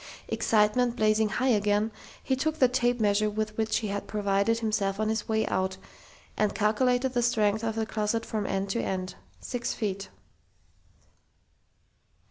[0.27, 1.91] Excitement blazing high again,
[2.23, 5.77] he took the tape measure with which he had provided himself on his way out,
[6.35, 9.13] and calculated the length of the closet from end to end.
[9.41, 10.09] Six feet....